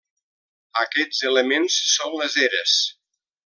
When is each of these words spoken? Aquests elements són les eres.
Aquests 0.83 1.21
elements 1.33 1.77
són 1.93 2.19
les 2.23 2.41
eres. 2.49 2.77